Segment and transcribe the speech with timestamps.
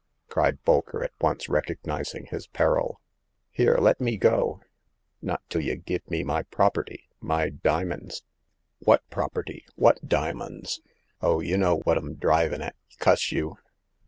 [0.29, 2.99] cried Bolker, at once recogniz ing his peril.
[3.51, 4.61] Here, let me go!"
[5.21, 9.63] Not till y* give up my property— my dimins." '* What property?
[9.75, 10.81] What diamonds
[11.21, 13.59] ?''Oh, y' know what 'm drivin' at, cuss you